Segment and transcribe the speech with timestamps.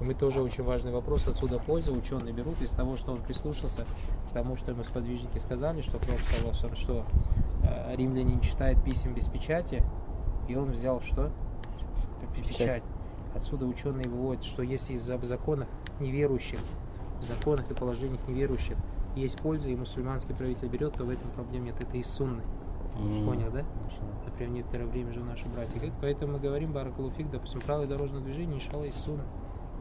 [0.00, 1.26] Мы тоже очень важный вопрос.
[1.26, 3.84] Отсюда пользу ученые берут из того, что он прислушался
[4.30, 6.20] к тому, что ему сподвижники сказали, что Пророк
[6.54, 7.04] сказал, что
[7.64, 9.82] э, римляне не читают писем без печати,
[10.48, 11.30] и он взял что?
[12.36, 12.82] Печать.
[13.34, 15.68] Отсюда ученые выводят, что если из-за законов
[16.00, 16.58] неверующих,
[17.20, 18.76] в законах и положениях неверующих
[19.14, 21.80] есть польза, и мусульманский правитель берет, то в этом проблем нет.
[21.80, 22.42] Это из сунны.
[22.96, 23.24] Mm.
[23.24, 23.64] Понял, да?
[24.24, 25.94] Например, некоторое время же наши братья говорят.
[26.00, 29.22] Поэтому мы говорим, Баракалуфик, допустим, правое дорожное движение, иншалла, из сунны.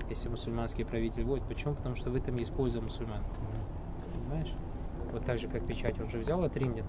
[0.09, 1.45] Если мусульманский правитель вводит.
[1.45, 1.76] Почему?
[1.76, 3.21] Потому что в этом есть польза мусульман.
[3.21, 4.13] Mm.
[4.13, 4.53] Понимаешь?
[5.12, 6.85] Вот так же, как печать, он же взял от римлян.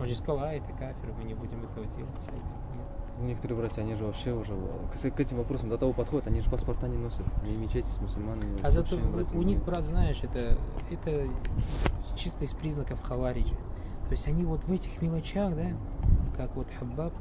[0.00, 2.10] Он же сказал, а, это кафир, мы не будем этого делать.
[3.20, 6.48] Некоторые братья, они же вообще уже к, к этим вопросам до того подходят, они же
[6.48, 8.60] паспорта не носят, не мечети с мусульманами.
[8.62, 10.56] А зато у них, брат, знаешь, это,
[10.90, 11.28] это
[12.16, 13.54] чисто из признаков хавариджа.
[14.10, 15.72] То есть они вот в этих мелочах, да,
[16.36, 17.12] как вот Хаббаб,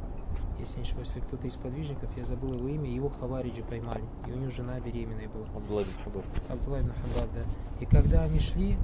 [0.60, 4.32] если не ошибаюсь, если кто-то из подвижников, я забыл его имя, его хавариджи поймали, и
[4.32, 5.46] у него жена беременная была.
[5.56, 6.26] Абдулла ибн Хаббаб.
[6.50, 7.42] Абдулла ибн Хаббаб, да.
[7.80, 8.78] И когда они шли,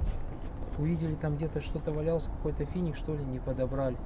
[0.78, 3.96] увидели там где-то что-то валялось, какой-то финик, что ли, не подобрали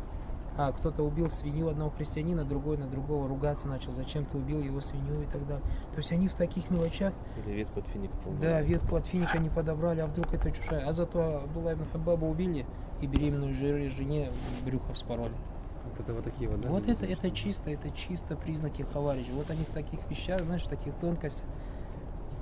[0.57, 4.81] а, кто-то убил свинью одного христианина, другой на другого ругаться начал, зачем ты убил его
[4.81, 5.65] свинью и так далее.
[5.93, 7.15] То есть они в таких мелочах...
[7.45, 10.87] Или ветку от финика Да, ветку от финика не подобрали, а вдруг это чужая.
[10.87, 12.67] А зато Абдулла ибн Хабаба убили
[13.01, 14.33] и беременную жене
[14.65, 15.35] брюхо вспороли.
[15.85, 16.69] Вот это вот такие вот, да?
[16.69, 19.33] Вот это, это чисто, это чисто признаки хавариджа.
[19.33, 21.45] Вот они в таких вещах, знаешь, в таких тонкостях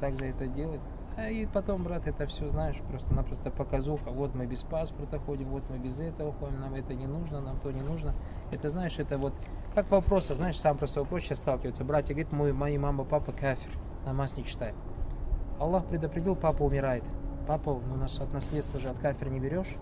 [0.01, 0.83] так за это делают.
[1.17, 4.11] А и потом, брат, это все, знаешь, просто-напросто показуха.
[4.11, 7.59] Вот мы без паспорта ходим, вот мы без этого ходим, нам это не нужно, нам
[7.59, 8.15] то не нужно.
[8.53, 9.35] Это, знаешь, это вот
[9.75, 11.85] как вопрос, а знаешь, сам просто вопрос сейчас сталкивается.
[11.85, 13.71] Братья говорит, мой, мои мама, папа кафир,
[14.07, 14.75] намаз не читает.
[15.59, 17.05] Аллах предопределил, папа умирает.
[17.47, 19.75] Папа, у нас от наследства же от кафира не берешь.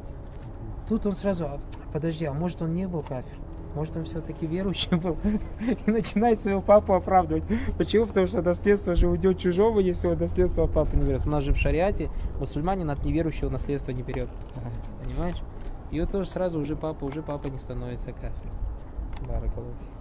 [0.88, 1.60] Тут он сразу, а,
[1.92, 3.38] подожди, а может он не был кафир?
[3.74, 5.18] Может, он все-таки верующим был?
[5.86, 7.44] И начинает своего папу оправдывать.
[7.76, 8.06] Почему?
[8.06, 11.26] Потому что наследство же уйдет чужого, если он наследство папы не берет.
[11.26, 12.08] У нас же в шариате
[12.38, 14.30] мусульманин от неверующего наследства не берет.
[15.04, 15.42] Понимаешь?
[15.90, 18.56] И вот тоже сразу уже папа, уже папа не становится кафиром.
[19.20, 19.95] Баракалуфи.